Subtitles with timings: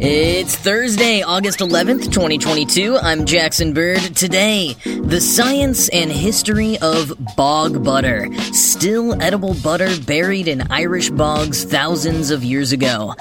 [0.00, 2.98] It's Thursday, August 11th, 2022.
[2.98, 3.98] I'm Jackson Bird.
[4.14, 8.28] Today, the science and history of bog butter.
[8.52, 13.12] Still edible butter buried in Irish bogs thousands of years ago.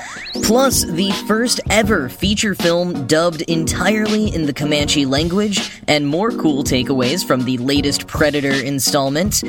[0.43, 6.63] Plus, the first ever feature film dubbed entirely in the Comanche language, and more cool
[6.63, 9.43] takeaways from the latest Predator installment.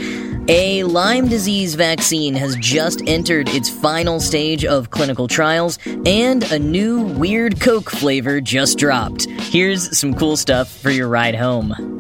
[0.51, 6.59] A Lyme disease vaccine has just entered its final stage of clinical trials, and a
[6.59, 9.27] new weird Coke flavor just dropped.
[9.29, 11.98] Here's some cool stuff for your ride home.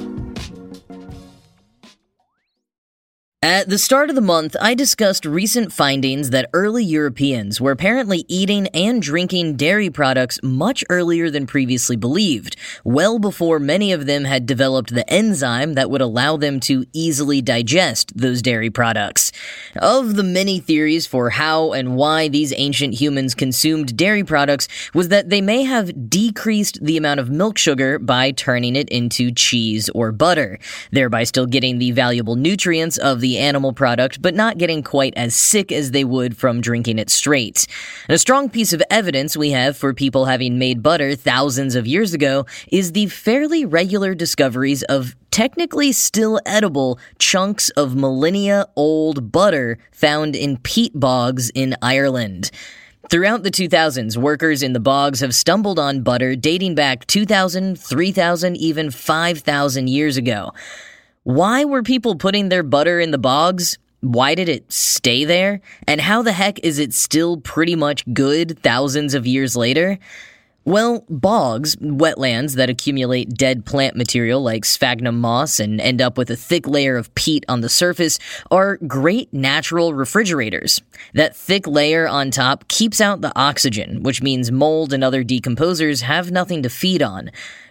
[3.41, 8.25] At the start of the month, I discussed recent findings that early Europeans were apparently
[8.27, 14.25] eating and drinking dairy products much earlier than previously believed, well before many of them
[14.25, 19.31] had developed the enzyme that would allow them to easily digest those dairy products.
[19.77, 25.11] Of the many theories for how and why these ancient humans consumed dairy products was
[25.11, 29.89] that they may have decreased the amount of milk sugar by turning it into cheese
[29.91, 30.59] or butter,
[30.91, 35.13] thereby still getting the valuable nutrients of the the animal product, but not getting quite
[35.15, 37.67] as sick as they would from drinking it straight.
[38.09, 41.87] And a strong piece of evidence we have for people having made butter thousands of
[41.87, 49.31] years ago is the fairly regular discoveries of technically still edible chunks of millennia old
[49.31, 52.51] butter found in peat bogs in Ireland.
[53.11, 58.57] Throughout the 2000s, workers in the bogs have stumbled on butter dating back 2,000, 3,000,
[58.57, 60.53] even 5,000 years ago.
[61.25, 63.79] Why were people putting their butter in the bogs?
[64.01, 65.61] Why did it stay there?
[65.87, 69.99] And how the heck is it still pretty much good thousands of years later?
[70.65, 76.31] Well, bogs, wetlands that accumulate dead plant material like sphagnum moss and end up with
[76.31, 78.19] a thick layer of peat on the surface,
[78.51, 80.83] are great natural refrigerators.
[81.15, 86.03] That thick layer on top keeps out the oxygen, which means mold and other decomposers
[86.03, 87.31] have nothing to feed on.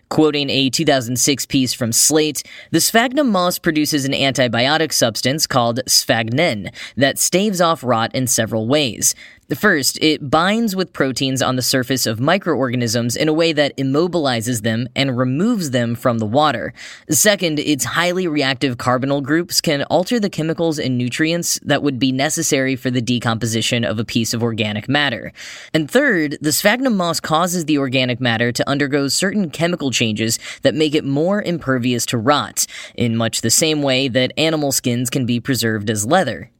[0.09, 2.41] Quoting a 2006 piece from Slate,
[2.71, 8.67] the sphagnum moss produces an antibiotic substance called sphagnin that staves off rot in several
[8.67, 9.15] ways.
[9.55, 14.61] First, it binds with proteins on the surface of microorganisms in a way that immobilizes
[14.61, 16.73] them and removes them from the water.
[17.09, 22.11] Second, its highly reactive carbonyl groups can alter the chemicals and nutrients that would be
[22.11, 25.31] necessary for the decomposition of a piece of organic matter.
[25.73, 30.75] And third, the sphagnum moss causes the organic matter to undergo certain chemical changes that
[30.75, 35.25] make it more impervious to rot, in much the same way that animal skins can
[35.25, 36.51] be preserved as leather.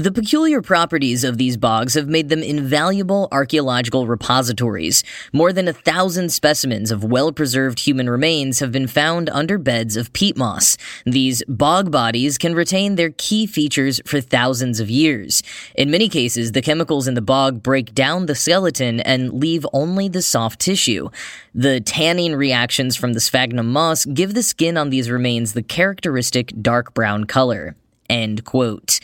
[0.00, 5.04] The peculiar properties of these bogs have made them invaluable archaeological repositories.
[5.30, 9.98] More than a thousand specimens of well preserved human remains have been found under beds
[9.98, 10.78] of peat moss.
[11.04, 15.42] These bog bodies can retain their key features for thousands of years.
[15.74, 20.08] In many cases, the chemicals in the bog break down the skeleton and leave only
[20.08, 21.10] the soft tissue.
[21.54, 26.54] The tanning reactions from the sphagnum moss give the skin on these remains the characteristic
[26.62, 27.76] dark brown color.
[28.08, 28.98] End quote.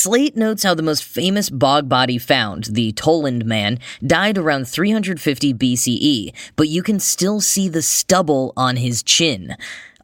[0.00, 5.54] Slate notes how the most famous bog body found, the Tollund man, died around 350
[5.54, 9.56] BCE, but you can still see the stubble on his chin.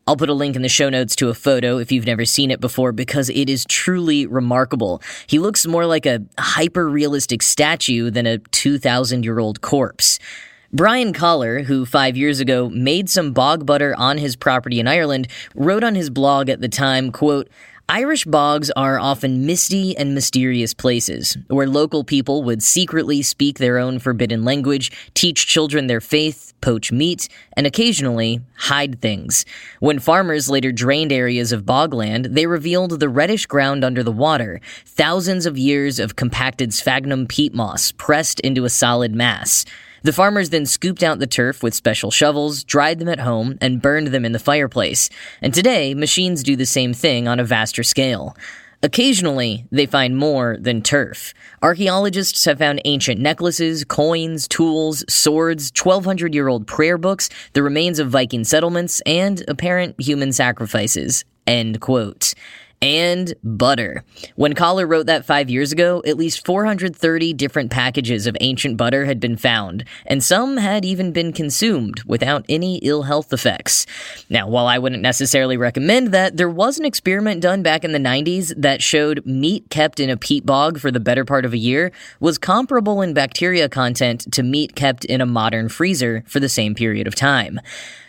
[0.04, 2.50] I'll put a link in the show notes to a photo if you've never seen
[2.50, 5.00] it before because it is truly remarkable.
[5.28, 10.18] He looks more like a hyper realistic statue than a 2,000 year old corpse.
[10.72, 15.28] Brian Collar, who five years ago made some bog butter on his property in Ireland,
[15.54, 17.48] wrote on his blog at the time, quote,
[17.88, 23.76] Irish bogs are often misty and mysterious places, where local people would secretly speak their
[23.76, 27.28] own forbidden language, teach children their faith, poach meat,
[27.58, 29.44] and occasionally hide things.
[29.80, 34.62] When farmers later drained areas of bogland, they revealed the reddish ground under the water,
[34.86, 39.66] thousands of years of compacted sphagnum peat moss pressed into a solid mass.
[40.04, 43.80] The farmers then scooped out the turf with special shovels, dried them at home, and
[43.80, 45.08] burned them in the fireplace.
[45.40, 48.36] And today, machines do the same thing on a vaster scale.
[48.82, 51.32] Occasionally, they find more than turf.
[51.62, 57.98] Archaeologists have found ancient necklaces, coins, tools, swords, 1200 year old prayer books, the remains
[57.98, 61.24] of Viking settlements, and apparent human sacrifices.
[61.46, 62.34] End quote.
[62.82, 64.04] And butter.
[64.36, 69.04] When Collar wrote that five years ago, at least 430 different packages of ancient butter
[69.04, 73.86] had been found, and some had even been consumed without any ill health effects.
[74.28, 77.98] Now, while I wouldn't necessarily recommend that, there was an experiment done back in the
[77.98, 81.58] 90s that showed meat kept in a peat bog for the better part of a
[81.58, 86.48] year was comparable in bacteria content to meat kept in a modern freezer for the
[86.48, 87.60] same period of time.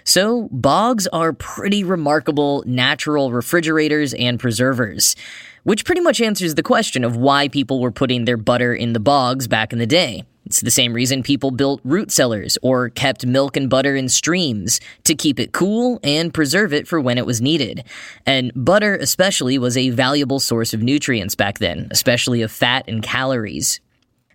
[0.07, 5.15] So, bogs are pretty remarkable natural refrigerators and preservers,
[5.63, 8.99] which pretty much answers the question of why people were putting their butter in the
[8.99, 10.23] bogs back in the day.
[10.45, 14.79] It's the same reason people built root cellars or kept milk and butter in streams
[15.05, 17.83] to keep it cool and preserve it for when it was needed.
[18.27, 23.01] And butter, especially, was a valuable source of nutrients back then, especially of fat and
[23.01, 23.79] calories.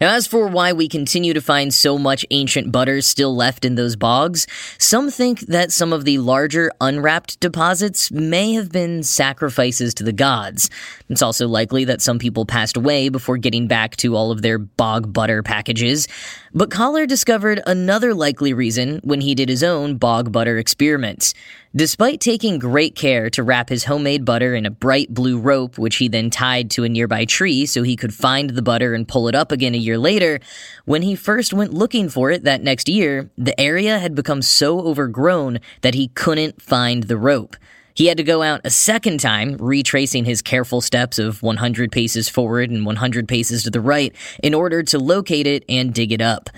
[0.01, 3.75] Now, as for why we continue to find so much ancient butter still left in
[3.75, 4.47] those bogs,
[4.79, 10.15] some think that some of the larger unwrapped deposits may have been sacrifices to the
[10.15, 10.71] gods.
[11.11, 14.59] It's also likely that some people passed away before getting back to all of their
[14.59, 16.09] bog butter packages.
[16.55, 21.35] But Collar discovered another likely reason when he did his own bog butter experiments.
[21.75, 25.97] Despite taking great care to wrap his homemade butter in a bright blue rope, which
[25.99, 29.29] he then tied to a nearby tree so he could find the butter and pull
[29.29, 30.41] it up again a year later,
[30.85, 34.81] when he first went looking for it that next year, the area had become so
[34.81, 37.57] overgrown that he couldn't find the rope.
[37.95, 42.29] He had to go out a second time, retracing his careful steps of 100 paces
[42.29, 44.13] forward and 100 paces to the right
[44.43, 46.51] in order to locate it and dig it up.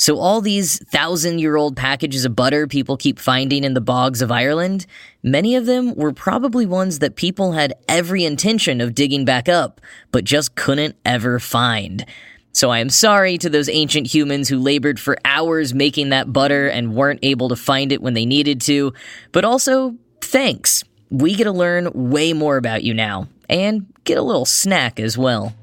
[0.00, 4.22] So, all these thousand year old packages of butter people keep finding in the bogs
[4.22, 4.86] of Ireland,
[5.22, 9.78] many of them were probably ones that people had every intention of digging back up,
[10.10, 12.06] but just couldn't ever find.
[12.52, 16.66] So I am sorry to those ancient humans who labored for hours making that butter
[16.66, 18.94] and weren't able to find it when they needed to,
[19.32, 20.82] but also thanks.
[21.10, 25.18] We get to learn way more about you now, and get a little snack as
[25.18, 25.54] well.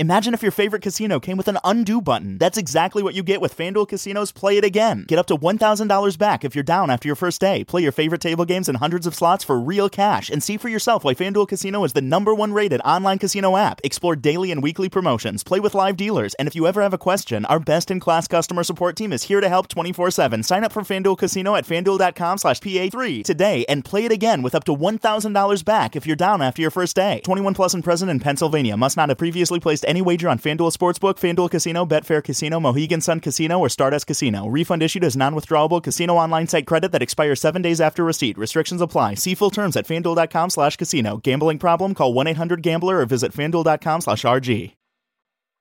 [0.00, 2.38] Imagine if your favorite casino came with an undo button.
[2.38, 5.04] That's exactly what you get with FanDuel Casino's Play It Again.
[5.06, 7.64] Get up to $1,000 back if you're down after your first day.
[7.64, 10.70] Play your favorite table games and hundreds of slots for real cash and see for
[10.70, 13.78] yourself why FanDuel Casino is the number one rated online casino app.
[13.84, 17.04] Explore daily and weekly promotions, play with live dealers, and if you ever have a
[17.06, 20.42] question, our best in class customer support team is here to help 24 7.
[20.42, 24.54] Sign up for FanDuel Casino at fanduel.com slash PA3 today and play it again with
[24.54, 27.20] up to $1,000 back if you're down after your first day.
[27.22, 28.78] 21 plus and present in Pennsylvania.
[28.78, 33.00] Must not have previously placed any wager on FanDuel Sportsbook, FanDuel Casino, Betfair Casino, Mohegan
[33.00, 34.46] Sun Casino, or Stardust Casino.
[34.46, 38.38] Refund issued as non withdrawable casino online site credit that expires seven days after receipt.
[38.38, 39.14] Restrictions apply.
[39.14, 41.18] See full terms at fanduel.com slash casino.
[41.18, 41.94] Gambling problem?
[41.94, 44.74] Call 1 800 Gambler or visit fanduel.com slash RG.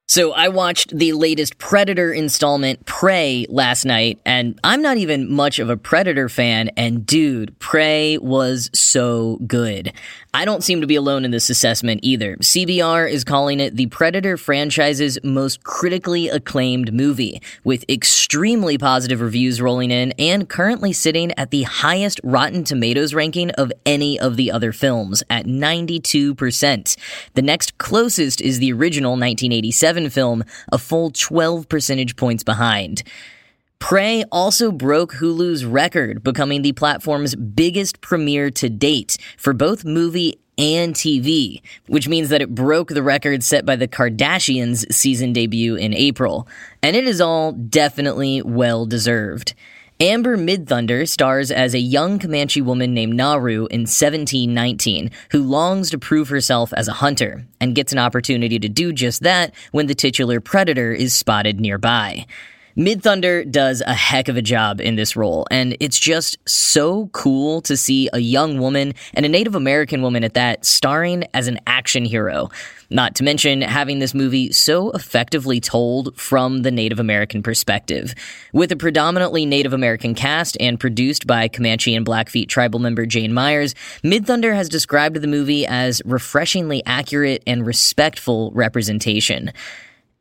[0.10, 5.60] So I watched the latest Predator installment, Prey, last night, and I'm not even much
[5.60, 9.94] of a Predator fan, and dude, Prey was so good.
[10.32, 12.38] I don't seem to be alone in this assessment either.
[12.38, 19.60] CBR is calling it the Predator franchise's most critically acclaimed movie, with extremely positive reviews
[19.60, 24.52] rolling in and currently sitting at the highest Rotten Tomatoes ranking of any of the
[24.52, 26.96] other films at 92%.
[27.34, 33.02] The next closest is the original 1987 film, a full 12 percentage points behind.
[33.80, 40.38] Prey also broke Hulu's record, becoming the platform's biggest premiere to date for both movie
[40.58, 45.76] and TV, which means that it broke the record set by the Kardashians' season debut
[45.76, 46.48] in April.
[46.84, 49.56] And it is all definitely well deserved.
[50.02, 55.98] Amber Midthunder stars as a young Comanche woman named Naru in 1719 who longs to
[55.98, 59.96] prove herself as a hunter and gets an opportunity to do just that when the
[59.96, 62.26] titular predator is spotted nearby.
[62.80, 67.60] Midthunder does a heck of a job in this role, and it's just so cool
[67.64, 71.60] to see a young woman and a Native American woman at that starring as an
[71.68, 72.48] action hero.
[72.90, 78.16] Not to mention having this movie so effectively told from the Native American perspective.
[78.54, 83.34] With a predominantly Native American cast and produced by Comanche and Blackfeet tribal member Jane
[83.34, 89.52] Myers, Mid Thunder has described the movie as refreshingly accurate and respectful representation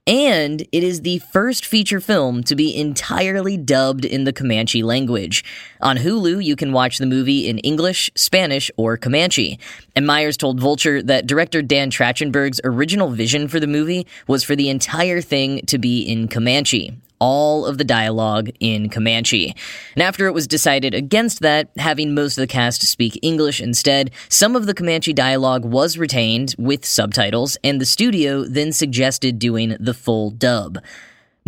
[0.08, 5.44] and it is the first feature film to be entirely dubbed in the Comanche language.
[5.82, 9.58] On Hulu, you can watch the movie in English, Spanish, or Comanche.
[9.98, 14.54] And Myers told Vulture that director Dan Trachtenberg's original vision for the movie was for
[14.54, 19.56] the entire thing to be in Comanche, all of the dialogue in Comanche.
[19.96, 24.12] And after it was decided against that, having most of the cast speak English instead,
[24.28, 29.76] some of the Comanche dialogue was retained with subtitles, and the studio then suggested doing
[29.80, 30.78] the full dub.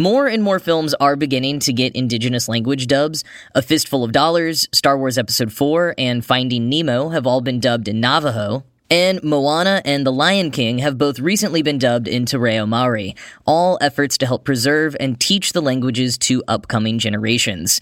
[0.01, 3.23] More and more films are beginning to get indigenous language dubs.
[3.55, 7.87] A Fistful of Dollars, Star Wars Episode 4, and Finding Nemo have all been dubbed
[7.87, 8.65] in Navajo.
[8.89, 13.15] And Moana and The Lion King have both recently been dubbed into Reo Maori,
[13.47, 17.79] all efforts to help preserve and teach the languages to upcoming generations.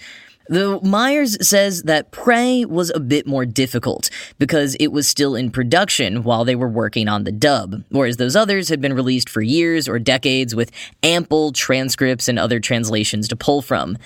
[0.49, 5.51] Though Myers says that Prey was a bit more difficult because it was still in
[5.51, 9.43] production while they were working on the dub, whereas those others had been released for
[9.43, 13.99] years or decades with ample transcripts and other translations to pull from.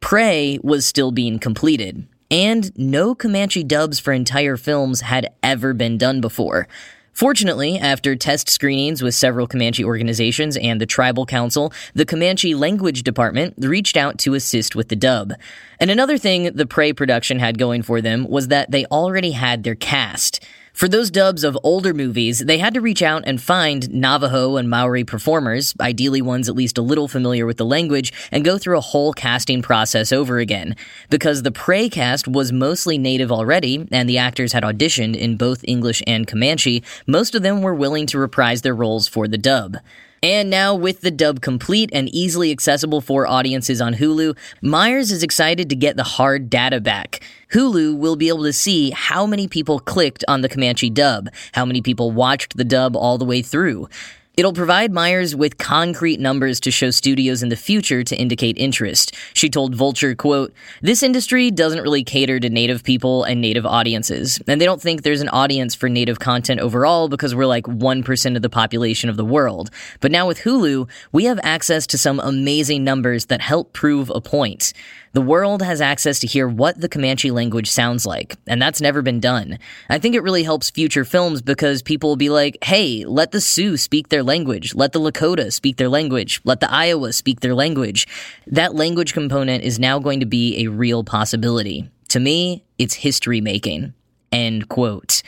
[0.00, 5.96] Prey was still being completed, and no Comanche dubs for entire films had ever been
[5.96, 6.66] done before.
[7.14, 13.04] Fortunately, after test screenings with several Comanche organizations and the Tribal Council, the Comanche Language
[13.04, 15.32] Department reached out to assist with the dub.
[15.78, 19.62] And another thing the Prey production had going for them was that they already had
[19.62, 20.44] their cast.
[20.74, 24.68] For those dubs of older movies, they had to reach out and find Navajo and
[24.68, 28.76] Maori performers, ideally ones at least a little familiar with the language, and go through
[28.76, 30.74] a whole casting process over again.
[31.10, 35.64] Because the Prey cast was mostly native already, and the actors had auditioned in both
[35.68, 39.76] English and Comanche, most of them were willing to reprise their roles for the dub.
[40.24, 45.22] And now, with the dub complete and easily accessible for audiences on Hulu, Myers is
[45.22, 47.22] excited to get the hard data back.
[47.52, 51.66] Hulu will be able to see how many people clicked on the Comanche dub, how
[51.66, 53.86] many people watched the dub all the way through.
[54.36, 59.14] It'll provide Myers with concrete numbers to show studios in the future to indicate interest.
[59.32, 64.40] She told Vulture, quote, This industry doesn't really cater to native people and native audiences,
[64.48, 68.36] and they don't think there's an audience for native content overall because we're like 1%
[68.36, 69.70] of the population of the world.
[70.00, 74.20] But now with Hulu, we have access to some amazing numbers that help prove a
[74.20, 74.72] point.
[75.14, 79.00] The world has access to hear what the Comanche language sounds like, and that's never
[79.00, 79.60] been done.
[79.88, 83.40] I think it really helps future films because people will be like, hey, let the
[83.40, 87.54] Sioux speak their language, let the Lakota speak their language, let the Iowa speak their
[87.54, 88.08] language.
[88.48, 91.88] That language component is now going to be a real possibility.
[92.08, 93.94] To me, it's history making.
[94.32, 95.22] End quote.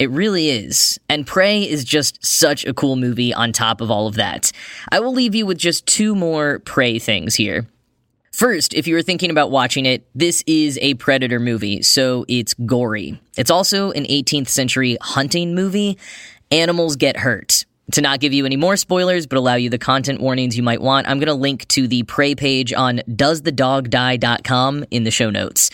[0.00, 0.98] It really is.
[1.08, 4.50] And Prey is just such a cool movie on top of all of that.
[4.90, 7.68] I will leave you with just two more Prey things here.
[8.32, 12.54] First, if you were thinking about watching it, this is a Predator movie, so it's
[12.54, 13.20] gory.
[13.36, 15.98] It's also an 18th century hunting movie.
[16.50, 17.64] Animals get hurt.
[17.92, 20.82] To not give you any more spoilers, but allow you the content warnings you might
[20.82, 25.70] want, I'm going to link to the Prey page on doesthedogdie.com in the show notes.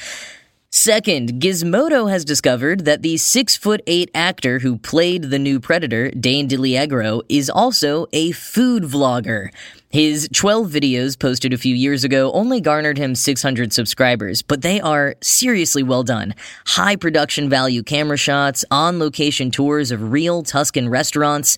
[0.70, 6.11] Second, Gizmodo has discovered that the six foot eight actor who played the new Predator,
[6.11, 9.50] Dane DiLiegro, is also a food vlogger.
[9.94, 14.80] His 12 videos posted a few years ago only garnered him 600 subscribers, but they
[14.80, 16.34] are seriously well done.
[16.66, 21.56] High production value camera shots, on location tours of real Tuscan restaurants.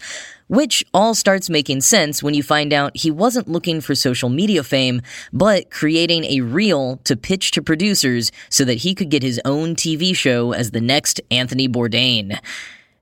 [0.49, 4.63] Which all starts making sense when you find out he wasn't looking for social media
[4.63, 5.01] fame,
[5.33, 9.75] but creating a reel to pitch to producers so that he could get his own
[9.75, 12.39] TV show as the next Anthony Bourdain.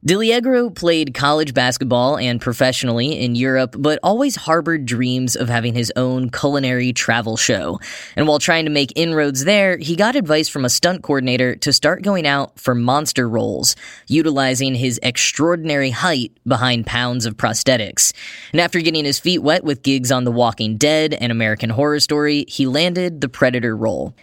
[0.07, 5.91] DiLiegro played college basketball and professionally in Europe, but always harbored dreams of having his
[5.97, 7.81] own culinary travel show.
[8.15, 11.73] And while trying to make inroads there, he got advice from a stunt coordinator to
[11.73, 18.13] start going out for monster roles, utilizing his extraordinary height behind pounds of prosthetics.
[18.53, 22.01] And after getting his feet wet with gigs on The Walking Dead and American Horror
[22.01, 24.15] Story, he landed the Predator role.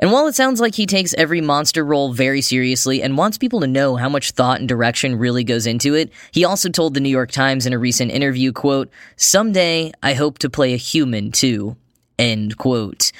[0.00, 3.60] And while it sounds like he takes every monster role very seriously and wants people
[3.60, 7.00] to know how much thought and direction really goes into it, he also told the
[7.00, 11.32] New York Times in a recent interview, quote, Someday I hope to play a human
[11.32, 11.76] too.
[12.18, 13.12] End quote.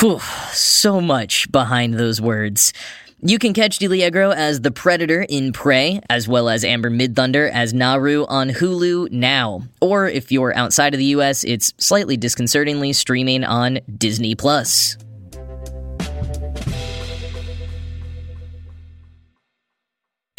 [0.00, 0.20] Whew,
[0.52, 2.72] so much behind those words.
[3.20, 7.74] You can catch DiLiegro as the Predator in Prey, as well as Amber Midthunder as
[7.74, 9.62] Naru on Hulu now.
[9.80, 14.96] Or if you're outside of the US, it's slightly disconcertingly streaming on Disney Plus.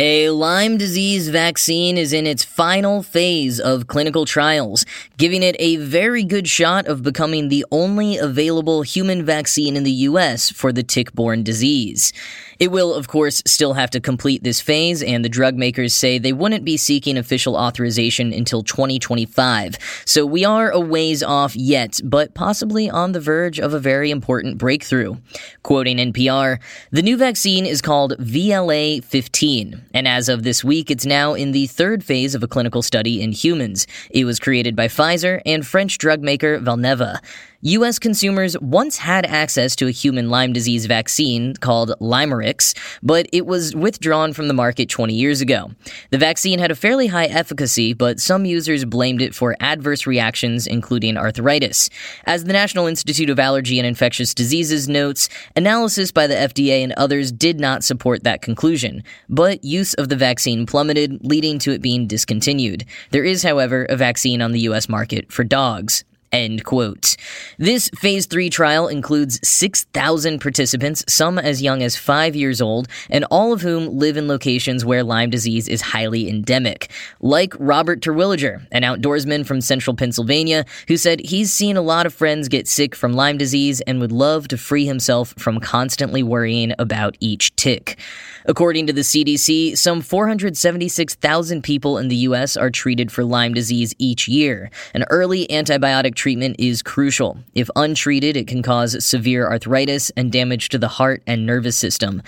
[0.01, 4.85] A Lyme disease vaccine is in its final phase of clinical trials,
[5.17, 9.91] giving it a very good shot of becoming the only available human vaccine in the
[9.91, 10.51] U.S.
[10.51, 12.13] for the tick borne disease.
[12.59, 16.17] It will, of course, still have to complete this phase, and the drug makers say
[16.17, 19.77] they wouldn't be seeking official authorization until 2025.
[20.05, 24.11] So we are a ways off yet, but possibly on the verge of a very
[24.11, 25.15] important breakthrough.
[25.63, 26.59] Quoting NPR,
[26.91, 31.53] the new vaccine is called VLA 15, and as of this week, it's now in
[31.53, 33.87] the third phase of a clinical study in humans.
[34.09, 37.19] It was created by Pfizer and French drug maker Valneva.
[37.61, 37.99] U.S.
[37.99, 42.73] consumers once had access to a human Lyme disease vaccine called LYMErix,
[43.03, 45.69] but it was withdrawn from the market 20 years ago.
[46.11, 50.67] The vaccine had a fairly high efficacy, but some users blamed it for adverse reactions,
[50.67, 51.89] including arthritis.
[52.25, 56.93] As the National Institute of Allergy and Infectious Diseases notes, analysis by the FDA and
[56.93, 61.81] others did not support that conclusion, but use of the vaccine plummeted, leading to it
[61.81, 62.85] being discontinued.
[63.11, 64.87] There is, however, a vaccine on the U.S.
[64.87, 66.05] market for dogs.
[66.31, 67.15] End quote.
[67.57, 73.25] This phase three trial includes 6,000 participants, some as young as five years old, and
[73.31, 76.91] all of whom live in locations where Lyme disease is highly endemic.
[77.19, 82.13] Like Robert Terwilliger, an outdoorsman from central Pennsylvania, who said he's seen a lot of
[82.13, 86.73] friends get sick from Lyme disease and would love to free himself from constantly worrying
[86.77, 87.97] about each tick.
[88.45, 92.55] According to the CDC, some 476,000 people in the U.S.
[92.55, 94.71] are treated for Lyme disease each year.
[94.93, 97.37] An early antibiotic treatment is crucial.
[97.53, 102.21] If untreated, it can cause severe arthritis and damage to the heart and nervous system.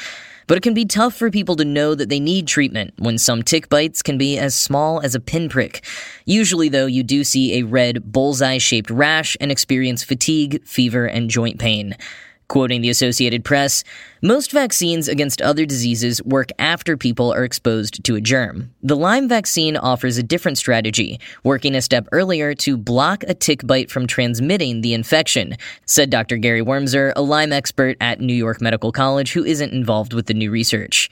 [0.48, 3.42] But it can be tough for people to know that they need treatment when some
[3.42, 5.86] tick bites can be as small as a pinprick.
[6.26, 11.30] Usually, though, you do see a red bullseye shaped rash and experience fatigue, fever, and
[11.30, 11.96] joint pain.
[12.52, 13.86] Quoting the Associated Press,
[14.22, 18.74] most vaccines against other diseases work after people are exposed to a germ.
[18.84, 23.66] The Lyme vaccine offers a different strategy, working a step earlier to block a tick
[23.66, 25.56] bite from transmitting the infection,
[25.86, 26.36] said Dr.
[26.36, 30.34] Gary Wormser, a Lyme expert at New York Medical College who isn't involved with the
[30.34, 31.10] new research.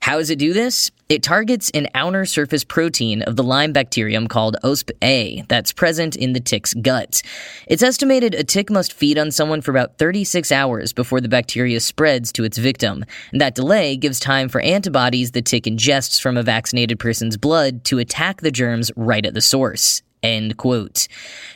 [0.00, 0.90] How does it do this?
[1.10, 6.32] It targets an outer surface protein of the Lyme bacterium called OSPA that's present in
[6.32, 7.22] the tick's gut.
[7.66, 11.80] It's estimated a tick must feed on someone for about 36 hours before the bacteria
[11.80, 13.04] spreads to its victim.
[13.30, 17.84] And that delay gives time for antibodies the tick ingests from a vaccinated person's blood
[17.84, 20.02] to attack the germs right at the source.
[20.22, 21.08] End quote.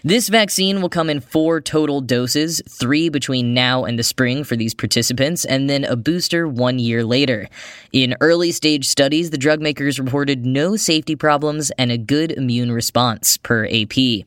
[0.02, 4.56] This vaccine will come in four total doses, three between now and the spring for
[4.56, 7.48] these participants, and then a booster one year later.
[7.92, 12.72] In early stage studies, the drug makers reported no safety problems and a good immune
[12.72, 14.24] response, per AP.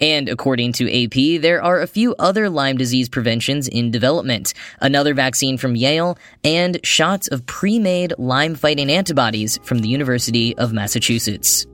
[0.00, 5.14] And according to AP, there are a few other Lyme disease preventions in development, another
[5.14, 10.74] vaccine from Yale, and shots of pre made Lyme fighting antibodies from the University of
[10.74, 11.66] Massachusetts.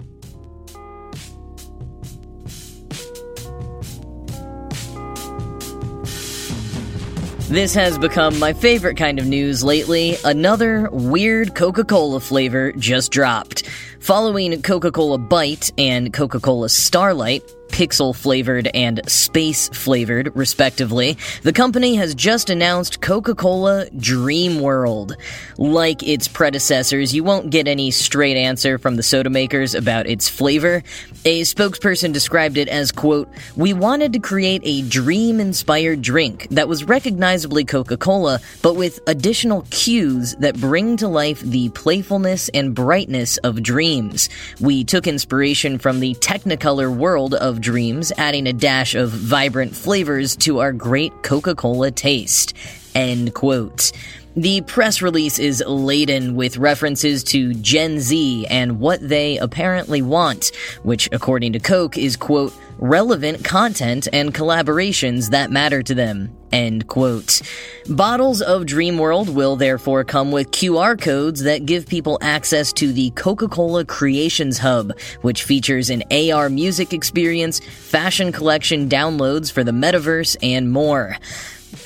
[7.54, 10.16] This has become my favorite kind of news lately.
[10.24, 13.62] Another weird Coca Cola flavor just dropped.
[14.00, 21.52] Following Coca Cola Bite and Coca Cola Starlight, pixel flavored and space flavored, respectively, the
[21.52, 25.16] company has just announced Coca Cola Dream World.
[25.58, 30.28] Like its predecessors, you won't get any straight answer from the soda makers about its
[30.28, 30.84] flavor.
[31.24, 36.68] A spokesperson described it as, quote, We wanted to create a dream inspired drink that
[36.68, 42.72] was recognizably Coca Cola, but with additional cues that bring to life the playfulness and
[42.72, 44.28] brightness of dreams.
[44.60, 50.36] We took inspiration from the Technicolor world of dreams, adding a dash of vibrant flavors
[50.36, 52.54] to our great Coca Cola taste.
[52.94, 53.90] End quote.
[54.36, 60.50] The press release is laden with references to Gen Z and what they apparently want,
[60.82, 66.36] which, according to Coke, is, quote, relevant content and collaborations that matter to them.
[66.54, 67.42] End quote.
[67.88, 73.10] Bottles of Dreamworld will therefore come with QR codes that give people access to the
[73.10, 79.72] Coca Cola Creations Hub, which features an AR music experience, fashion collection downloads for the
[79.72, 81.16] metaverse, and more.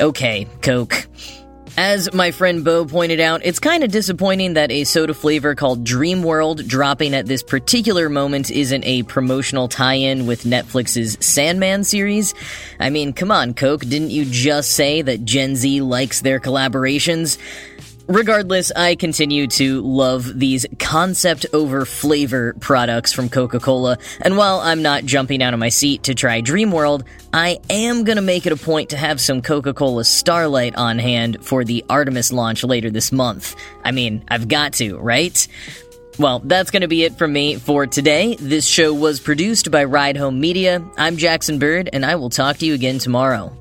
[0.02, 1.09] Okay, Coke.
[1.81, 5.85] As my friend Bo pointed out, it's kind of disappointing that a soda flavor called
[5.85, 11.85] Dream World dropping at this particular moment isn't a promotional tie in with Netflix's Sandman
[11.85, 12.35] series.
[12.81, 17.38] I mean, come on, Coke, didn't you just say that Gen Z likes their collaborations?
[18.09, 24.61] Regardless, I continue to love these concept over flavor products from Coca Cola, and while
[24.61, 28.47] I'm not jumping out of my seat to try Dream World, I am gonna make
[28.47, 32.64] it a point to have some Coca Cola Starlight on hand for the Artemis launch
[32.64, 33.55] later this month.
[33.85, 35.47] I mean, I've got to, right?
[36.18, 38.35] Well, that's going to be it from me for today.
[38.40, 40.85] This show was produced by Ride Home Media.
[40.97, 43.57] I'm Jackson Bird, and I will talk to you again tomorrow.